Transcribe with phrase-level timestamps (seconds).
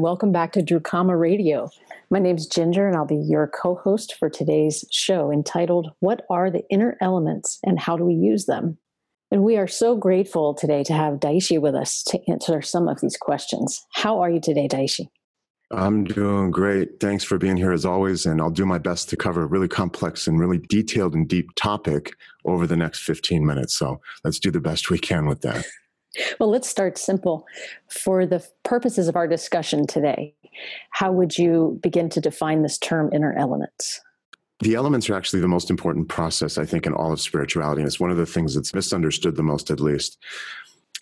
[0.00, 1.68] and welcome back to Drukama Radio.
[2.08, 6.24] My name is Ginger, and I'll be your co host for today's show entitled, What
[6.30, 8.78] Are the Inner Elements and How Do We Use Them?
[9.30, 13.02] And we are so grateful today to have Daishi with us to answer some of
[13.02, 13.84] these questions.
[13.92, 15.08] How are you today, Daishi?
[15.70, 16.98] I'm doing great.
[16.98, 18.24] Thanks for being here as always.
[18.24, 21.50] And I'll do my best to cover a really complex and really detailed and deep
[21.56, 22.12] topic
[22.46, 23.74] over the next 15 minutes.
[23.74, 25.66] So let's do the best we can with that.
[26.38, 27.46] Well, let's start simple.
[27.88, 30.34] For the purposes of our discussion today,
[30.90, 34.00] how would you begin to define this term inner elements?
[34.60, 37.80] The elements are actually the most important process, I think, in all of spirituality.
[37.80, 40.18] And it's one of the things that's misunderstood the most, at least.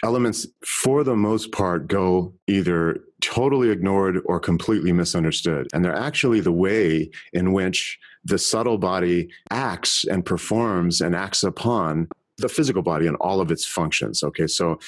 [0.04, 5.66] Elements, for the most part, go either totally ignored or completely misunderstood.
[5.74, 11.42] And they're actually the way in which the subtle body acts and performs and acts
[11.42, 14.22] upon the physical body and all of its functions.
[14.22, 14.78] Okay, so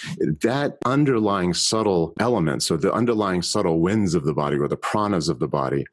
[0.40, 5.28] that underlying subtle element, so the underlying subtle winds of the body or the pranas
[5.28, 5.84] of the body,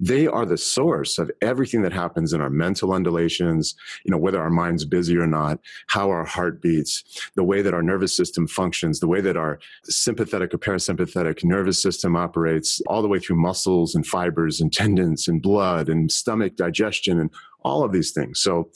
[0.00, 4.40] they are the source of everything that happens in our mental undulations, you know, whether
[4.40, 7.04] our mind's busy or not, how our heart beats,
[7.36, 11.80] the way that our nervous system functions, the way that our sympathetic or parasympathetic nervous
[11.80, 16.56] system operates, all the way through muscles and fibers and tendons and blood and stomach
[16.56, 17.30] digestion and
[17.64, 18.40] all of these things.
[18.40, 18.70] So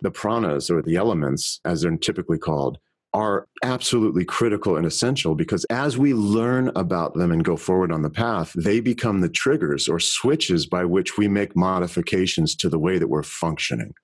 [0.00, 2.78] the pranas or the elements, as they're typically called,
[3.14, 8.02] are absolutely critical and essential because as we learn about them and go forward on
[8.02, 12.78] the path, they become the triggers or switches by which we make modifications to the
[12.78, 13.94] way that we're functioning.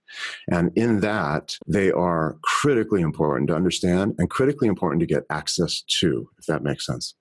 [0.48, 5.82] And in that, they are critically important to understand and critically important to get access
[5.98, 7.14] to, if that makes sense.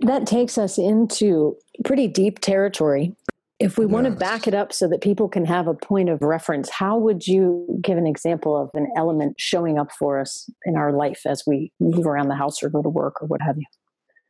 [0.00, 3.14] That takes us into pretty deep territory
[3.60, 3.92] if we yes.
[3.92, 6.98] want to back it up so that people can have a point of reference, how
[6.98, 11.22] would you give an example of an element showing up for us in our life
[11.26, 13.64] as we move around the house or go to work or what have you?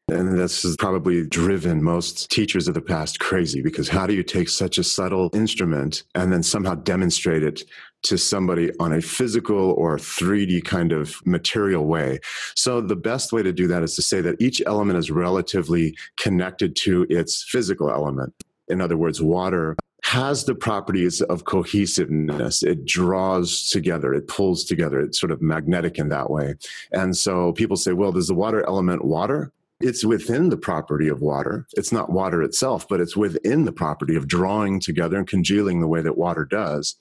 [0.08, 4.22] And this has probably driven most teachers of the past crazy because how do you
[4.22, 7.62] take such a subtle instrument and then somehow demonstrate it
[8.02, 12.18] to somebody on a physical or 3D kind of material way?
[12.54, 15.96] So, the best way to do that is to say that each element is relatively
[16.18, 18.34] connected to its physical element
[18.68, 22.62] in other words, water, has the properties of cohesiveness.
[22.62, 26.54] It draws together, it pulls together, it's sort of magnetic in that way.
[26.92, 29.50] And so people say, well, does the water element water?
[29.80, 31.66] It's within the property of water.
[31.76, 35.88] It's not water itself, but it's within the property of drawing together and congealing the
[35.88, 36.96] way that water does.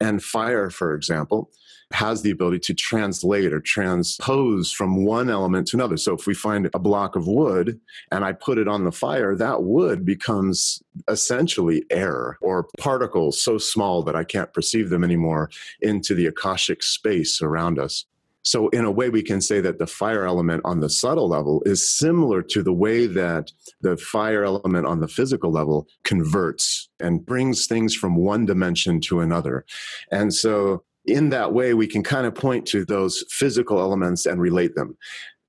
[0.00, 1.50] And fire, for example,
[1.92, 5.96] has the ability to translate or transpose from one element to another.
[5.96, 7.80] So if we find a block of wood
[8.10, 13.58] and I put it on the fire, that wood becomes essentially air or particles so
[13.58, 18.04] small that I can't perceive them anymore into the Akashic space around us.
[18.42, 21.64] So, in a way, we can say that the fire element on the subtle level
[21.66, 27.26] is similar to the way that the fire element on the physical level converts and
[27.26, 29.64] brings things from one dimension to another.
[30.12, 34.40] And so, in that way, we can kind of point to those physical elements and
[34.40, 34.96] relate them.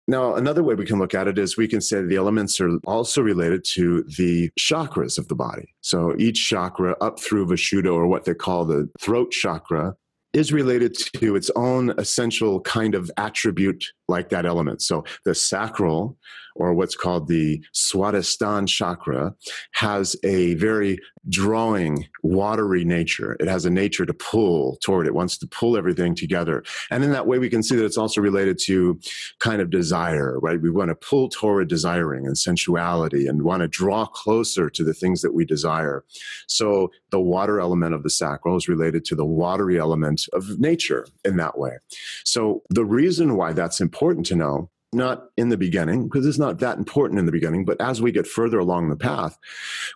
[0.09, 2.77] Now, another way we can look at it is we can say the elements are
[2.85, 5.73] also related to the chakras of the body.
[5.81, 9.95] So each chakra up through Vishuddha, or what they call the throat chakra,
[10.33, 14.81] is related to its own essential kind of attribute like that element.
[14.81, 16.17] So the sacral,
[16.55, 19.33] or what's called the Swadhisthana chakra,
[19.73, 20.99] has a very
[21.29, 23.35] drawing, watery nature.
[23.39, 26.63] It has a nature to pull toward it, wants to pull everything together.
[26.89, 28.99] And in that way, we can see that it's also related to
[29.39, 30.61] kind of desire, right?
[30.61, 34.93] We want to pull toward desiring and sensuality and want to draw closer to the
[34.93, 36.03] things that we desire.
[36.47, 41.07] So the water element of the sacral is related to the watery element of nature
[41.23, 41.77] in that way.
[42.23, 46.59] So the reason why that's important to know not in the beginning because it's not
[46.59, 49.37] that important in the beginning but as we get further along the path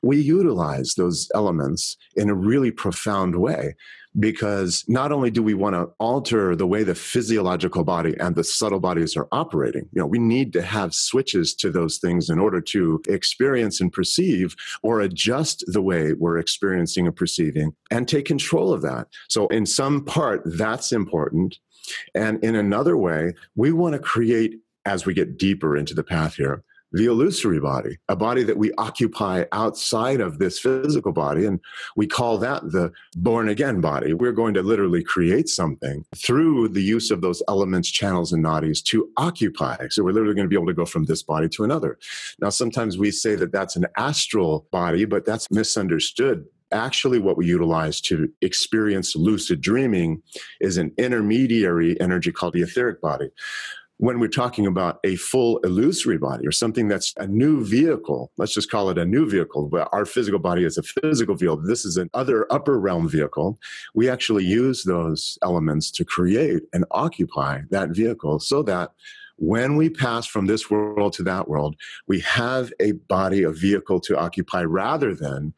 [0.03, 3.75] we utilize those elements in a really profound way.
[4.19, 8.43] Because not only do we want to alter the way the physiological body and the
[8.43, 12.37] subtle bodies are operating you know we need to have switches to those things in
[12.37, 14.53] order to experience and perceive
[14.83, 19.07] or adjust the way we're experiencing and perceiving and take control of that.
[19.29, 21.59] So in some part that's important.
[22.13, 26.35] And in another way, we want to create, as we get deeper into the path
[26.35, 31.45] here, the illusory body, a body that we occupy outside of this physical body.
[31.45, 31.59] And
[31.95, 34.13] we call that the born again body.
[34.13, 38.83] We're going to literally create something through the use of those elements, channels, and nadis
[38.85, 39.87] to occupy.
[39.89, 41.97] So we're literally going to be able to go from this body to another.
[42.39, 47.45] Now, sometimes we say that that's an astral body, but that's misunderstood actually what we
[47.45, 50.21] utilize to experience lucid dreaming
[50.61, 53.29] is an intermediary energy called the etheric body
[54.01, 58.51] when we're talking about a full illusory body or something that's a new vehicle, let's
[58.51, 61.57] just call it a new vehicle, but our physical body is a physical vehicle.
[61.57, 63.59] This is an other upper realm vehicle.
[63.93, 68.89] We actually use those elements to create and occupy that vehicle so that
[69.35, 71.75] when we pass from this world to that world,
[72.07, 75.53] we have a body, a vehicle to occupy rather than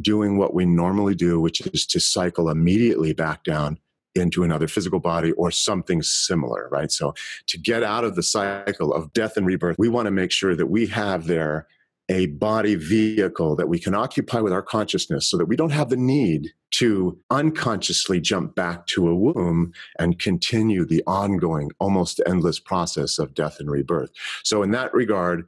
[0.00, 3.78] doing what we normally do, which is to cycle immediately back down
[4.14, 6.90] into another physical body or something similar, right?
[6.92, 7.14] So
[7.48, 10.54] to get out of the cycle of death and rebirth, we want to make sure
[10.54, 11.66] that we have there
[12.10, 15.88] a body vehicle that we can occupy with our consciousness so that we don't have
[15.88, 22.58] the need to unconsciously jump back to a womb and continue the ongoing, almost endless
[22.58, 24.10] process of death and rebirth.
[24.42, 25.46] So, in that regard,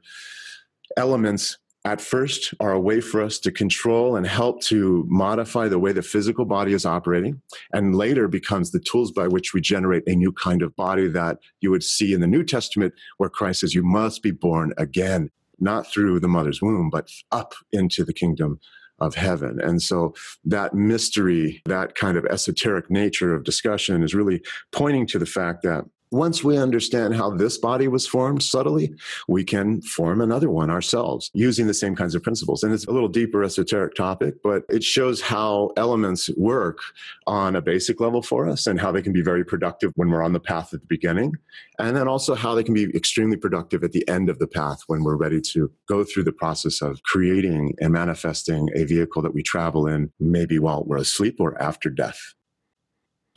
[0.95, 5.79] elements at first are a way for us to control and help to modify the
[5.79, 7.41] way the physical body is operating
[7.71, 11.37] and later becomes the tools by which we generate a new kind of body that
[11.61, 15.29] you would see in the new testament where christ says you must be born again
[15.59, 18.59] not through the mother's womb but up into the kingdom
[18.99, 19.59] of heaven.
[19.61, 24.41] And so that mystery, that kind of esoteric nature of discussion is really
[24.71, 28.93] pointing to the fact that once we understand how this body was formed subtly,
[29.27, 32.63] we can form another one ourselves using the same kinds of principles.
[32.63, 36.79] And it's a little deeper esoteric topic, but it shows how elements work
[37.25, 40.23] on a basic level for us and how they can be very productive when we're
[40.23, 41.33] on the path at the beginning.
[41.79, 44.79] And then also how they can be extremely productive at the end of the path
[44.87, 49.33] when we're ready to go through the process of creating and manifesting a vehicle that
[49.33, 52.33] we travel in, maybe while we're asleep or after death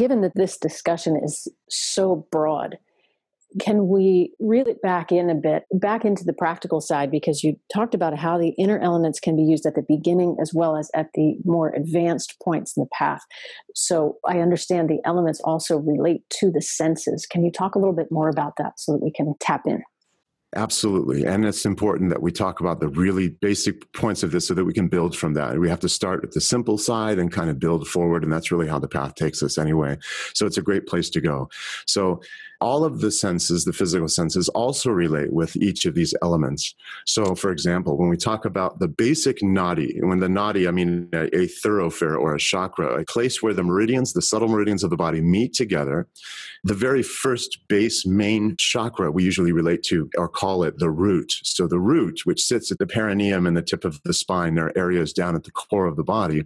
[0.00, 2.78] given that this discussion is so broad,
[3.60, 7.10] can we reel it back in a bit, back into the practical side?
[7.10, 10.54] Because you talked about how the inner elements can be used at the beginning as
[10.54, 13.20] well as at the more advanced points in the path.
[13.74, 17.26] So I understand the elements also relate to the senses.
[17.26, 19.82] Can you talk a little bit more about that so that we can tap in?
[20.56, 21.24] Absolutely.
[21.24, 24.64] And it's important that we talk about the really basic points of this so that
[24.64, 25.56] we can build from that.
[25.60, 28.24] We have to start at the simple side and kind of build forward.
[28.24, 29.96] And that's really how the path takes us anyway.
[30.34, 31.48] So it's a great place to go.
[31.86, 32.20] So
[32.60, 36.74] all of the senses, the physical senses, also relate with each of these elements.
[37.06, 41.08] So, for example, when we talk about the basic nadi, when the nadi, I mean
[41.14, 44.90] a, a thoroughfare or a chakra, a place where the meridians, the subtle meridians of
[44.90, 46.06] the body meet together,
[46.62, 51.32] the very first base main chakra we usually relate to or call it the root.
[51.42, 54.66] So, the root, which sits at the perineum and the tip of the spine, there
[54.66, 56.44] are areas down at the core of the body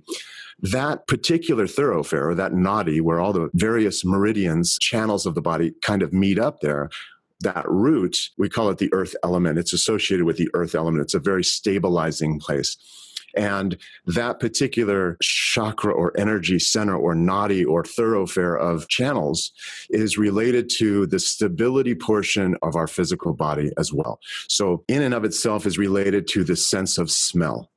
[0.61, 5.73] that particular thoroughfare or that nadi where all the various meridians, channels of the body
[5.83, 6.89] kind of meet up there,
[7.41, 9.59] that root, we call it the earth element.
[9.59, 11.03] It's associated with the earth element.
[11.03, 12.77] It's a very stabilizing place.
[13.37, 13.77] And
[14.07, 19.53] that particular chakra or energy center or nadi or thoroughfare of channels
[19.91, 24.21] is related to the stability portion of our physical body as well.
[24.49, 27.71] So, in and of itself, is related to the sense of smell.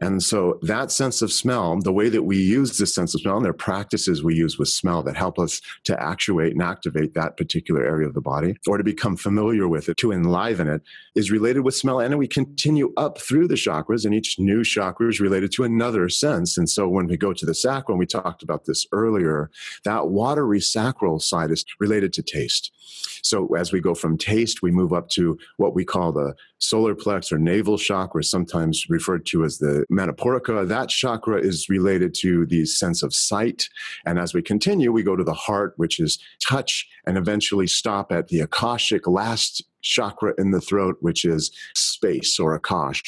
[0.00, 3.36] And so that sense of smell, the way that we use this sense of smell,
[3.36, 7.14] and there are practices we use with smell that help us to actuate and activate
[7.14, 10.82] that particular area of the body or to become familiar with it, to enliven it,
[11.14, 12.00] is related with smell.
[12.00, 16.08] And we continue up through the chakras, and each new chakra is related to another
[16.08, 16.56] sense.
[16.58, 19.50] And so when we go to the sacral, we talked about this earlier,
[19.84, 22.72] that watery sacral side is related to taste.
[23.22, 26.94] So as we go from taste, we move up to what we call the solar
[26.94, 30.66] plex or navel chakra, sometimes referred to as the Manipuraka.
[30.66, 33.68] That chakra is related to the sense of sight.
[34.04, 38.12] And as we continue, we go to the heart, which is touch, and eventually stop
[38.12, 43.02] at the Akashic last chakra in the throat, which is space or akash.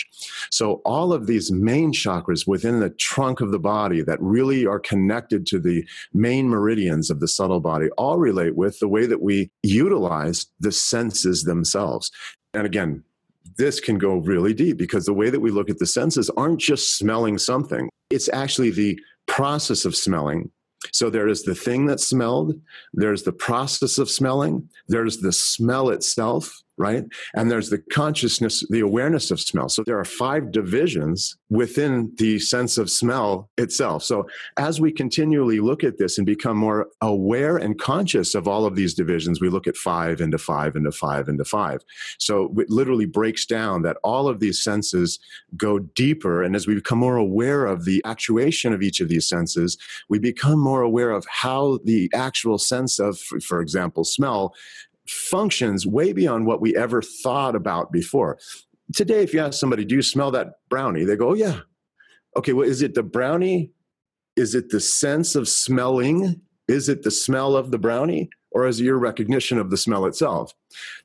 [0.50, 4.80] So, all of these main chakras within the trunk of the body that really are
[4.80, 9.22] connected to the main meridians of the subtle body all relate with the way that
[9.22, 12.10] we utilize the senses themselves.
[12.54, 13.04] And again,
[13.56, 16.60] this can go really deep because the way that we look at the senses aren't
[16.60, 20.50] just smelling something, it's actually the process of smelling.
[20.92, 22.60] So there is the thing that smelled,
[22.92, 27.04] there's the process of smelling, there's the smell itself, right?
[27.34, 29.68] And there's the consciousness, the awareness of smell.
[29.68, 34.02] So there are five divisions within the sense of smell itself.
[34.02, 34.26] So
[34.56, 38.74] as we continually look at this and become more aware and conscious of all of
[38.74, 41.84] these divisions, we look at five into five into five into five.
[42.18, 45.18] So it literally breaks down that all of these senses
[45.56, 46.42] go deeper.
[46.42, 49.76] And as we become more aware of the actuation of each of these senses,
[50.08, 54.54] we become more aware of how the actual sense of, for example, smell
[55.06, 58.38] functions way beyond what we ever thought about before.
[58.94, 61.04] Today, if you ask somebody, do you smell that brownie?
[61.04, 61.60] They go, oh, yeah.
[62.36, 63.72] Okay, well, is it the brownie?
[64.36, 66.40] Is it the sense of smelling?
[66.68, 68.30] Is it the smell of the brownie?
[68.54, 70.54] or is it your recognition of the smell itself?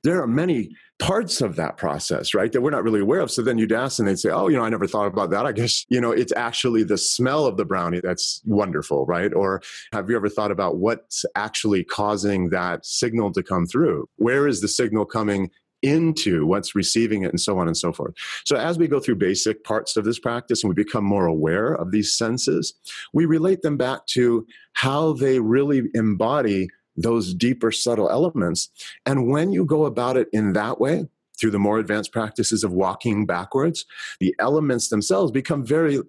[0.03, 3.29] There are many parts of that process, right, that we're not really aware of.
[3.29, 5.45] So then you'd ask and they'd say, Oh, you know, I never thought about that.
[5.45, 9.33] I guess, you know, it's actually the smell of the brownie that's wonderful, right?
[9.33, 9.61] Or
[9.93, 14.09] have you ever thought about what's actually causing that signal to come through?
[14.15, 15.51] Where is the signal coming
[15.83, 18.15] into what's receiving it and so on and so forth.
[18.45, 21.73] So, as we go through basic parts of this practice and we become more aware
[21.73, 22.73] of these senses,
[23.13, 28.69] we relate them back to how they really embody those deeper, subtle elements.
[29.05, 31.07] And when you go about it in that way,
[31.39, 33.85] through the more advanced practices of walking backwards,
[34.19, 35.99] the elements themselves become very,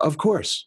[0.00, 0.66] of course,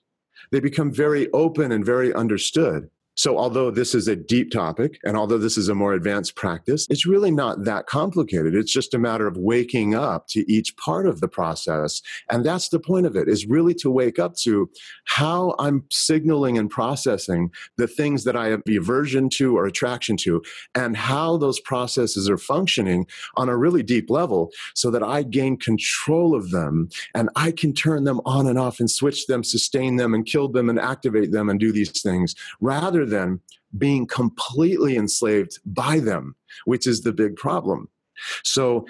[0.52, 2.90] they become very open and very understood.
[3.18, 6.86] So, although this is a deep topic and although this is a more advanced practice,
[6.90, 8.54] it's really not that complicated.
[8.54, 12.04] It's just a matter of waking up to each part of the process.
[12.30, 14.70] And that's the point of it is really to wake up to
[15.06, 20.44] how I'm signaling and processing the things that I have aversion to or attraction to
[20.76, 25.58] and how those processes are functioning on a really deep level so that I gain
[25.58, 29.96] control of them and I can turn them on and off and switch them, sustain
[29.96, 33.42] them and kill them and activate them and do these things rather than
[33.78, 36.36] being completely enslaved by them,
[36.66, 37.90] which is the big problem.
[38.44, 38.86] So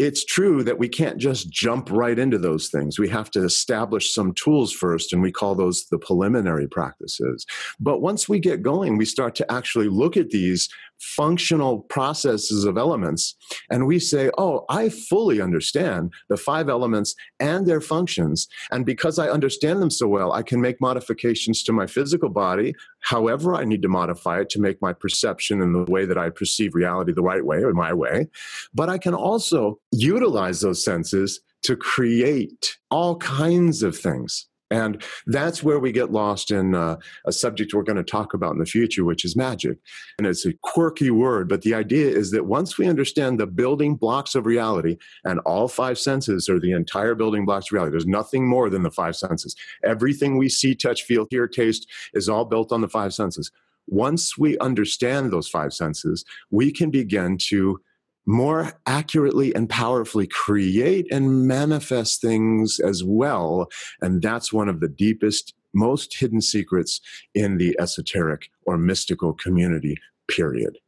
[0.00, 2.98] it's true that we can't just jump right into those things.
[2.98, 7.44] We have to establish some tools first, and we call those the preliminary practices.
[7.78, 12.78] But once we get going, we start to actually look at these functional processes of
[12.78, 13.36] elements,
[13.68, 18.48] and we say, Oh, I fully understand the five elements and their functions.
[18.70, 22.74] And because I understand them so well, I can make modifications to my physical body,
[23.00, 26.30] however I need to modify it to make my perception and the way that I
[26.30, 28.28] perceive reality the right way or my way.
[28.72, 34.46] But I can also utilize those senses to create all kinds of things.
[34.70, 38.52] And that's where we get lost in uh, a subject we're going to talk about
[38.52, 39.78] in the future, which is magic.
[40.16, 43.96] And it's a quirky word, but the idea is that once we understand the building
[43.96, 48.06] blocks of reality, and all five senses are the entire building blocks of reality, there's
[48.06, 49.56] nothing more than the five senses.
[49.84, 53.50] Everything we see, touch, feel, hear, taste is all built on the five senses.
[53.88, 57.80] Once we understand those five senses, we can begin to
[58.26, 63.68] more accurately and powerfully create and manifest things as well.
[64.00, 67.00] And that's one of the deepest, most hidden secrets
[67.34, 69.96] in the esoteric or mystical community,
[70.28, 70.78] period.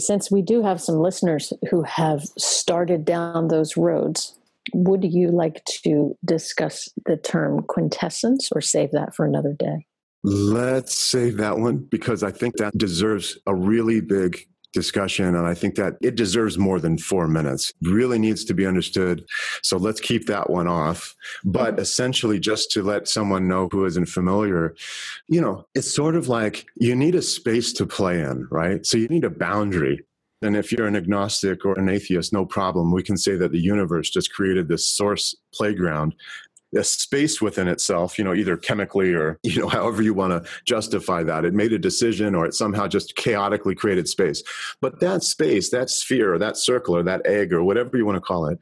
[0.00, 4.36] Since we do have some listeners who have started down those roads,
[4.74, 9.86] would you like to discuss the term quintessence or save that for another day?
[10.24, 15.34] Let's save that one because I think that deserves a really big discussion.
[15.34, 19.24] And I think that it deserves more than four minutes, really needs to be understood.
[19.62, 21.14] So let's keep that one off.
[21.44, 24.74] But essentially, just to let someone know who isn't familiar,
[25.28, 28.84] you know, it's sort of like you need a space to play in, right?
[28.84, 30.04] So you need a boundary.
[30.42, 32.92] And if you're an agnostic or an atheist, no problem.
[32.92, 36.14] We can say that the universe just created this source playground
[36.76, 40.50] a space within itself, you know, either chemically or, you know, however you want to
[40.64, 41.44] justify that.
[41.44, 44.42] It made a decision or it somehow just chaotically created space.
[44.80, 48.16] But that space, that sphere or that circle or that egg or whatever you want
[48.16, 48.58] to call it,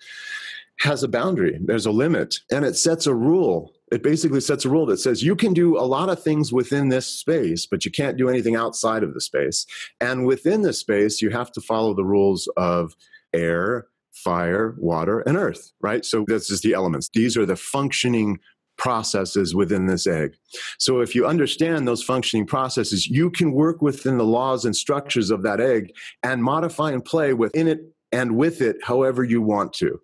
[0.80, 1.58] has a boundary.
[1.62, 3.74] There's a limit and it sets a rule.
[3.92, 6.88] It basically sets a rule that says you can do a lot of things within
[6.88, 9.66] this space, but you can't do anything outside of the space.
[10.00, 12.94] And within the space, you have to follow the rules of
[13.34, 13.88] air,
[14.22, 16.04] fire, water, and earth, right?
[16.04, 17.08] So this is the elements.
[17.12, 18.38] These are the functioning
[18.80, 20.34] processes within this egg.
[20.78, 25.30] So if you understand those functioning processes, you can work within the laws and structures
[25.30, 29.74] of that egg and modify and play within it and with it however you want
[29.74, 30.00] to.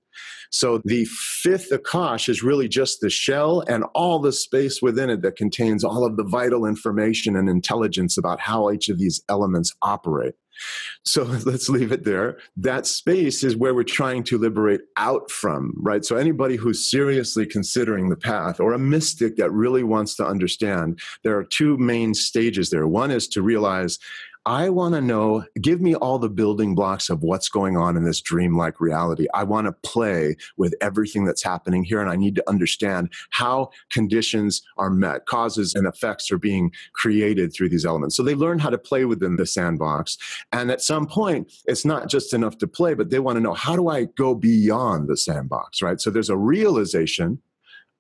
[0.50, 5.22] So the fifth Akash is really just the shell and all the space within it
[5.22, 9.74] that contains all of the vital information and intelligence about how each of these elements
[9.82, 10.34] operate.
[11.04, 12.38] So let's leave it there.
[12.56, 16.04] That space is where we're trying to liberate out from, right?
[16.04, 21.00] So anybody who's seriously considering the path or a mystic that really wants to understand,
[21.22, 22.86] there are two main stages there.
[22.86, 23.98] One is to realize
[24.46, 28.04] I want to know, give me all the building blocks of what's going on in
[28.04, 29.26] this dreamlike reality.
[29.34, 33.70] I want to play with everything that's happening here, and I need to understand how
[33.90, 38.16] conditions are met, causes and effects are being created through these elements.
[38.16, 40.16] So they learn how to play within the sandbox.
[40.52, 43.54] And at some point, it's not just enough to play, but they want to know
[43.54, 46.00] how do I go beyond the sandbox, right?
[46.00, 47.40] So there's a realization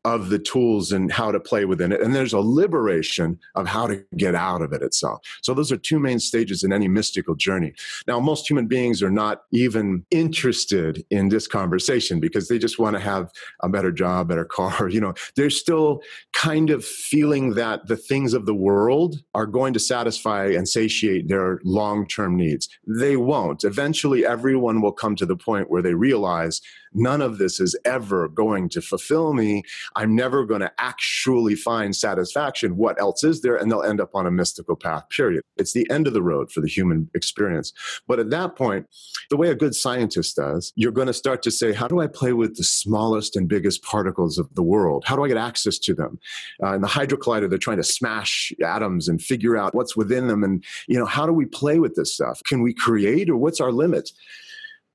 [0.06, 2.00] of the tools and how to play within it.
[2.00, 5.20] And there's a liberation of how to get out of it itself.
[5.42, 7.72] So those are two main stages in any mystical journey.
[8.06, 12.94] Now, most human beings are not even interested in this conversation because they just want
[12.94, 13.32] to have
[13.64, 14.88] a better job, better car.
[14.96, 16.00] You know, they're still
[16.32, 21.28] kind of feeling that the things of the world are going to satisfy and satiate
[21.28, 22.68] their long term needs.
[22.86, 23.62] They won't.
[23.62, 26.62] Eventually, everyone will come to the point where they realize
[26.96, 29.62] none of this is ever going to fulfill me.
[29.94, 32.76] I'm never going to actually find satisfaction.
[32.76, 33.56] What else is there?
[33.56, 35.42] And they'll end up on a mystical path, period.
[35.56, 37.72] It's the end of the road for the human experience.
[38.08, 38.86] But at that point,
[39.30, 42.06] the way a good scientist does, you're going to start to say, how do I
[42.06, 45.04] play with the smallest and biggest particles of the world?
[45.06, 46.18] How do I get access to them?
[46.62, 50.28] Uh, in the Hadron Collider, they're trying to smash atoms and figure out what's within
[50.28, 50.42] them.
[50.42, 52.40] And, you know, how do we play with this stuff?
[52.44, 54.10] Can we create or what's our limit?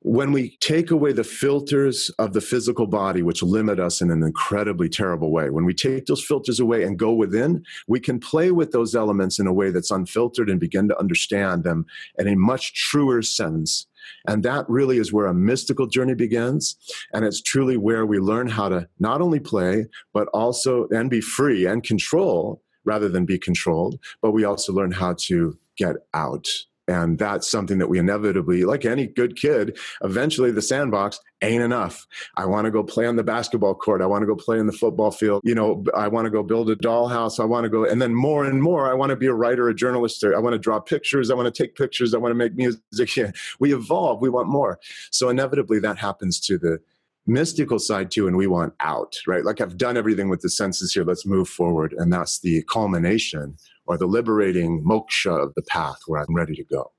[0.04, 4.24] When we take away the filters of the physical body, which limit us in an
[4.24, 8.50] incredibly terrible way, when we take those filters away and go within, we can play
[8.50, 11.86] with those elements in a way that's unfiltered and begin to understand them
[12.18, 13.86] in a much truer sense.
[14.28, 16.76] And that really is where a mystical journey begins.
[17.14, 21.22] And it's truly where we learn how to not only play, but also and be
[21.22, 24.00] free and control rather than be controlled.
[24.20, 26.48] But we also learn how to get out
[26.88, 32.06] and that's something that we inevitably, like any good kid, eventually the sandbox ain't enough.
[32.38, 34.02] I want to go play on the basketball court.
[34.02, 35.42] I want to go play in the football field.
[35.44, 37.40] You know, I want to go build a dollhouse.
[37.40, 39.70] I want to go, and then more and more, I want to be a writer,
[39.70, 40.24] a journalist.
[40.24, 41.32] I want to draw pictures.
[41.32, 42.14] I want to take pictures.
[42.14, 42.82] I want to make music.
[43.60, 44.22] We evolve.
[44.22, 44.80] We want more.
[45.12, 46.80] So inevitably, that happens to the
[47.28, 50.92] mystical side too and we want out right like i've done everything with the senses
[50.92, 53.56] here let's move forward and that's the culmination
[53.92, 56.94] or the liberating moksha of the path where I'm ready to go.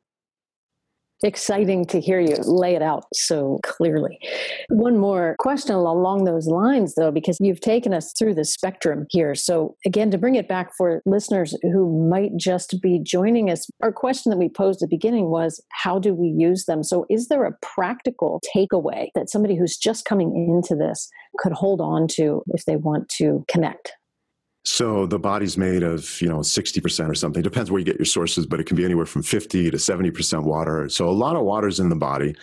[1.24, 4.18] Exciting to hear you lay it out so clearly.
[4.68, 9.34] One more question along those lines, though, because you've taken us through the spectrum here.
[9.34, 13.92] So, again, to bring it back for listeners who might just be joining us, our
[13.92, 16.82] question that we posed at the beginning was how do we use them?
[16.82, 21.80] So, is there a practical takeaway that somebody who's just coming into this could hold
[21.80, 23.92] on to if they want to connect?
[24.64, 27.42] So the body's made of, you know, 60% or something.
[27.42, 30.44] Depends where you get your sources, but it can be anywhere from 50 to 70%
[30.44, 30.88] water.
[30.88, 32.36] So a lot of water's in the body.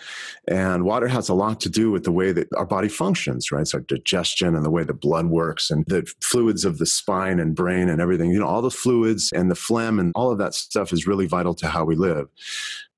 [0.46, 3.66] And water has a lot to do with the way that our body functions, right?
[3.66, 7.54] So digestion and the way the blood works and the fluids of the spine and
[7.54, 8.30] brain and everything.
[8.30, 11.26] You know, all the fluids and the phlegm and all of that stuff is really
[11.26, 12.28] vital to how we live.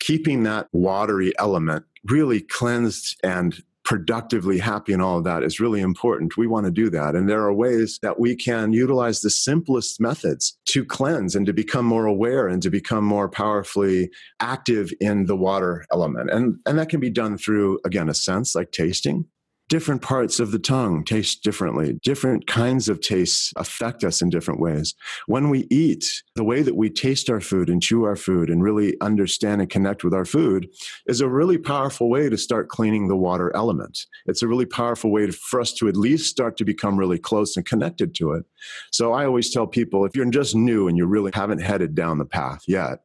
[0.01, 5.81] Keeping that watery element really cleansed and productively happy and all of that is really
[5.81, 6.37] important.
[6.37, 7.14] We want to do that.
[7.14, 11.53] And there are ways that we can utilize the simplest methods to cleanse and to
[11.53, 16.31] become more aware and to become more powerfully active in the water element.
[16.31, 19.27] And, and that can be done through, again, a sense like tasting,
[19.68, 21.98] different parts of the tongue taste differently.
[22.03, 24.94] Different kinds of tastes affect us in different ways.
[25.27, 28.62] When we eat, the way that we taste our food and chew our food and
[28.62, 30.68] really understand and connect with our food
[31.07, 33.98] is a really powerful way to start cleaning the water element.
[34.27, 37.18] It's a really powerful way to, for us to at least start to become really
[37.18, 38.44] close and connected to it.
[38.90, 42.18] So I always tell people if you're just new and you really haven't headed down
[42.18, 43.01] the path yet,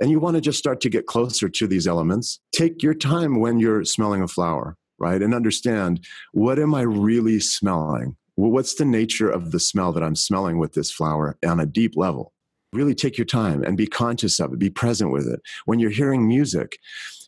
[0.00, 3.38] and you want to just start to get closer to these elements, take your time
[3.38, 5.22] when you're smelling a flower right?
[5.22, 8.16] And understand what am I really smelling?
[8.36, 11.96] What's the nature of the smell that I'm smelling with this flower on a deep
[11.96, 12.32] level?
[12.72, 15.40] Really take your time and be conscious of it, be present with it.
[15.64, 16.78] When you're hearing music,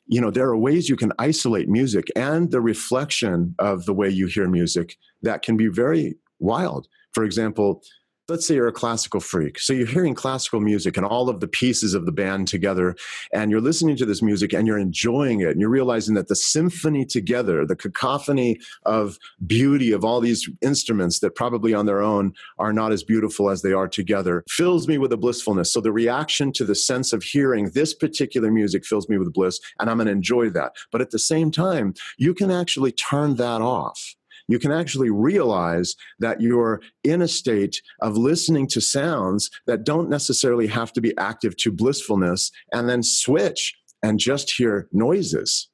[0.09, 4.09] you know, there are ways you can isolate music and the reflection of the way
[4.09, 6.89] you hear music that can be very wild.
[7.13, 7.83] For example,
[8.29, 9.59] let's say you're a classical freak.
[9.59, 12.97] So you're hearing classical music and all of the pieces of the band together,
[13.33, 16.35] and you're listening to this music and you're enjoying it, and you're realizing that the
[16.35, 22.33] symphony together, the cacophony of beauty of all these instruments that probably on their own
[22.59, 25.73] are not as beautiful as they are together, fills me with a blissfulness.
[25.73, 29.61] So the reaction to the sense of hearing this particular music fills me with bliss,
[29.79, 30.73] and I'm going to enjoy that.
[30.91, 34.17] But at the same time, you can actually turn that off
[34.49, 40.09] you can actually realize that you're in a state of listening to sounds that don't
[40.09, 45.69] necessarily have to be active to blissfulness and then switch and just hear noises.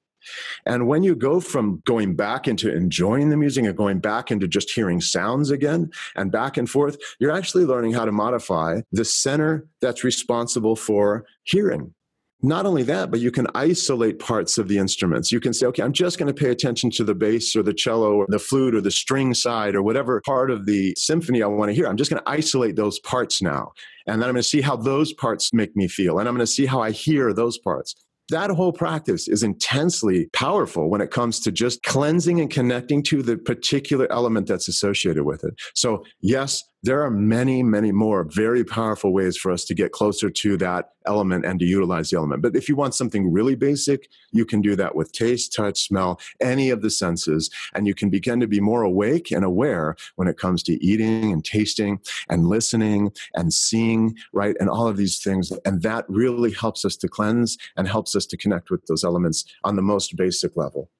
[0.67, 4.47] And when you go from going back into enjoying the music and going back into
[4.47, 9.05] just hearing sounds again and back and forth, you're actually learning how to modify the
[9.05, 11.93] center that's responsible for hearing
[12.45, 15.31] not only that, but you can isolate parts of the instruments.
[15.31, 17.73] You can say, okay, I'm just going to pay attention to the bass or the
[17.73, 21.47] cello or the flute or the string side or whatever part of the symphony I
[21.47, 21.87] want to hear.
[21.87, 23.73] I'm just going to isolate those parts now.
[24.09, 26.19] And then I'm going to see how those parts make me feel.
[26.19, 27.95] And I'm going to see how I hear those parts.
[28.33, 33.23] that whole practice is intensely powerful when it comes to just cleansing and connecting to
[33.23, 35.55] the particular element that's associated with it.
[35.75, 40.29] So, yes, there are many, many more very powerful ways for us to get closer
[40.31, 42.43] to that element and to utilize the element.
[42.43, 46.21] But if you want something really basic, you can do that with taste, touch, smell,
[46.41, 47.51] any of the senses.
[47.75, 51.33] And you can begin to be more awake and aware when it comes to eating
[51.33, 54.57] and tasting and listening and seeing, right?
[54.59, 55.53] And all of these things.
[55.65, 59.45] And that really helps us to cleanse and helps us to connect with those elements
[59.63, 60.91] on the most basic level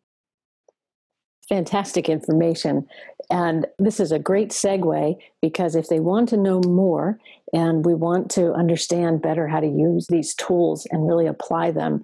[1.53, 2.87] fantastic information.
[3.31, 7.19] And this is a great segue because if they want to know more
[7.53, 12.03] and we want to understand better how to use these tools and really apply them,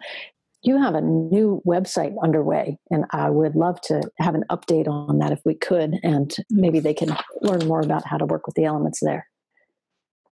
[0.62, 5.18] you have a new website underway, and I would love to have an update on
[5.20, 8.56] that if we could, and maybe they can learn more about how to work with
[8.56, 9.28] the elements there.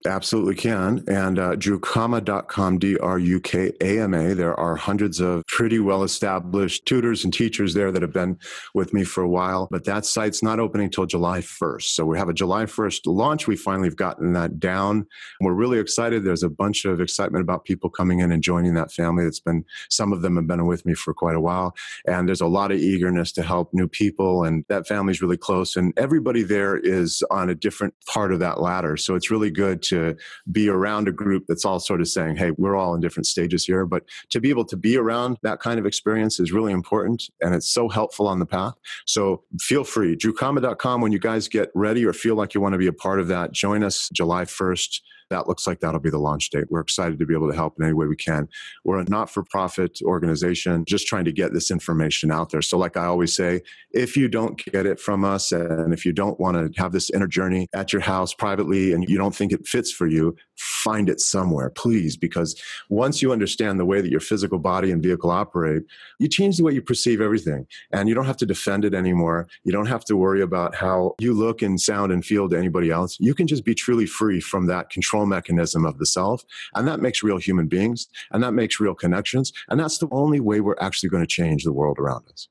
[0.06, 1.04] Absolutely can.
[1.08, 4.34] And uh, drukama.com, D R U K A M A.
[4.34, 8.38] There are hundreds of pretty well established tutors and teachers there that have been
[8.74, 9.68] with me for a while.
[9.72, 11.84] But that site's not opening until July 1st.
[11.84, 13.48] So we have a July 1st launch.
[13.48, 15.08] We finally have gotten that down.
[15.42, 16.24] We're really excited.
[16.24, 19.24] There's a bunch of excitement about people coming in and joining that family.
[19.24, 21.76] That's been, some of them have been with me for quite a while.
[22.08, 24.44] And there's a lot of eagerness to help new people.
[24.44, 25.76] And that family's really close.
[25.76, 28.98] And everybody there is on a different part of that ladder.
[28.98, 30.16] So it's really good to to
[30.52, 33.66] be around a group that's all sort of saying, hey, we're all in different stages
[33.66, 33.86] here.
[33.86, 37.54] But to be able to be around that kind of experience is really important and
[37.56, 38.76] it's so helpful on the path.
[39.06, 40.16] So feel free.
[40.16, 43.20] Drukama.com, when you guys get ready or feel like you want to be a part
[43.20, 45.00] of that, join us July 1st
[45.30, 46.66] that looks like that'll be the launch date.
[46.70, 48.48] We're excited to be able to help in any way we can.
[48.84, 52.62] We're a not for profit organization just trying to get this information out there.
[52.62, 53.62] So, like I always say,
[53.92, 57.10] if you don't get it from us and if you don't want to have this
[57.10, 61.10] inner journey at your house privately and you don't think it fits for you, find
[61.10, 65.30] it somewhere, please, because once you understand the way that your physical body and vehicle
[65.30, 65.84] operate,
[66.20, 67.68] you change the way you perceive everything.
[67.92, 69.48] And you don't have to defend it anymore.
[69.64, 72.92] You don't have to worry about how you look and sound and feel to anybody
[72.92, 73.18] else.
[73.20, 76.44] You can just be truly free from that control mechanism of the self.
[76.74, 79.52] And that makes real human beings and that makes real connections.
[79.70, 82.48] And that's the only way we're actually going to change the world around us.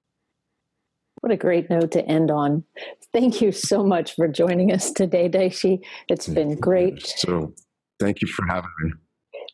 [1.21, 2.65] What a great note to end on.
[3.15, 5.83] Thank you so much for joining us today, Daishi.
[6.09, 7.07] It's been great.
[7.07, 7.55] So
[8.01, 8.93] Thank you for having me.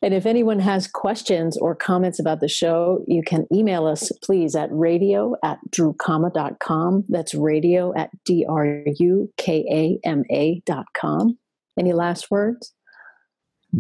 [0.02, 4.54] And if anyone has questions or comments about the show, you can email us, please,
[4.56, 7.04] at radio at drukama.com.
[7.08, 11.38] That's radio at D R U K A M A dot com.
[11.78, 12.72] Any last words?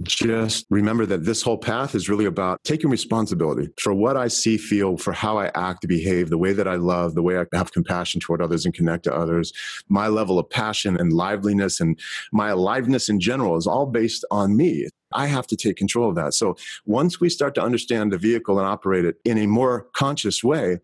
[0.02, 4.56] Just remember that this whole path is really about taking responsibility for what I see,
[4.56, 7.72] feel, for how I act, behave, the way that I love, the way I have
[7.72, 9.52] compassion toward others and connect to others.
[9.88, 11.98] My level of passion and liveliness and
[12.32, 14.88] my aliveness in general is all based on me.
[15.12, 16.34] I have to take control of that.
[16.34, 20.42] So once we start to understand the vehicle and operate it in a more conscious
[20.44, 20.78] way,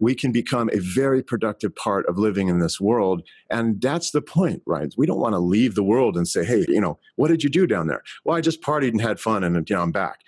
[0.00, 3.22] we can become a very productive part of living in this world.
[3.50, 4.92] And that's the point, right?
[4.96, 7.50] We don't want to leave the world and say, hey, you know, what did you
[7.50, 8.02] do down there?
[8.24, 10.20] Well, I just partied and had fun and you know, I'm back.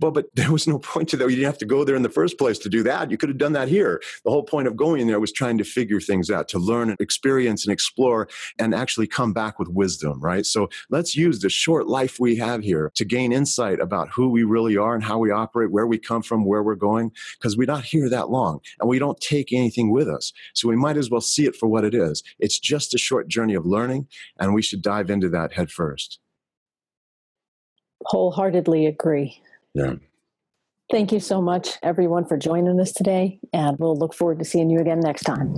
[0.00, 1.24] Well, but there was no point to that.
[1.24, 3.10] You didn't have to go there in the first place to do that.
[3.10, 4.00] You could have done that here.
[4.24, 7.00] The whole point of going there was trying to figure things out, to learn and
[7.00, 10.46] experience and explore and actually come back with wisdom, right?
[10.46, 14.42] So let's use the short life we have here to gain insight about who we
[14.42, 17.66] really are and how we operate, where we come from, where we're going, because we're
[17.66, 20.32] not here that long and we don't take anything with us.
[20.54, 22.22] So we might as well see it for what it is.
[22.38, 24.08] It's just a short journey of learning,
[24.38, 26.18] and we should dive into that head first.
[28.06, 29.42] Wholeheartedly agree.
[29.74, 29.94] Yeah.
[30.90, 33.38] Thank you so much, everyone, for joining us today.
[33.52, 35.54] And we'll look forward to seeing you again next time.